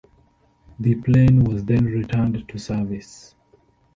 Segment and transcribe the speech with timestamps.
[0.79, 3.35] The plane was then returned to service.